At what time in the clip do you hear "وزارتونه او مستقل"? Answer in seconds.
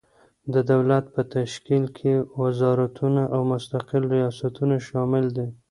2.41-4.03